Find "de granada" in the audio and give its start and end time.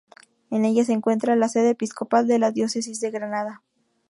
3.01-3.61